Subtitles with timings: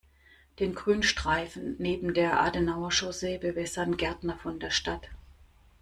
[0.57, 5.11] Den Grünstreifen neben der Adenauer-Chaussee bewässern Gärtner von der Stadt.